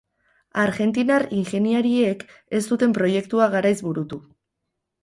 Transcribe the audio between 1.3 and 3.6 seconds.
ingeniariek ez zuten proiektua